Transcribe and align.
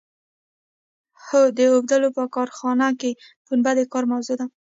هو 1.25 1.41
د 1.57 1.59
اوبدلو 1.73 2.09
په 2.17 2.23
کارخانه 2.35 2.87
کې 2.99 3.11
پنبه 3.45 3.71
د 3.77 3.79
کار 3.91 4.03
موضوع 4.11 4.35
ده. 4.39 4.45